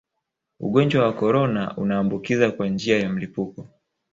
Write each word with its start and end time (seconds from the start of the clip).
ugonjwa 0.59 1.03
wa 1.05 1.13
korona 1.13 1.77
unaambukiza 1.77 2.51
kwa 2.51 2.67
njia 2.69 2.99
ya 2.99 3.09
mlipuko 3.09 3.69